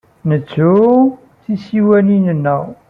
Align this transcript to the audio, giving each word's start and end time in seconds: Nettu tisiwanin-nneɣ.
Nettu 0.27 0.71
tisiwanin-nneɣ. 1.43 2.61